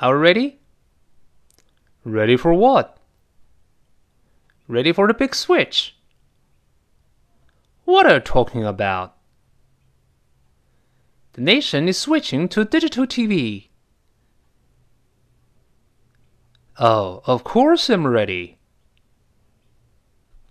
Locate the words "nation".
11.40-11.88